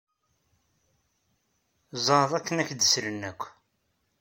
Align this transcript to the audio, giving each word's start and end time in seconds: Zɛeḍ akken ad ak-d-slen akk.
Zɛeḍ 2.05 2.31
akken 2.37 2.61
ad 2.61 2.61
ak-d-slen 2.65 3.21
akk. 3.31 3.41